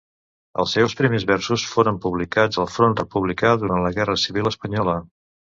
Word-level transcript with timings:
Els 0.61 0.71
seus 0.77 0.95
primers 1.01 1.25
versos 1.31 1.65
foren 1.73 2.01
publicats 2.07 2.61
al 2.63 2.71
front 2.79 2.97
republicà 3.03 3.55
durant 3.65 3.85
la 3.87 3.95
Guerra 3.99 4.21
Civil 4.27 4.51
espanyola. 4.55 5.01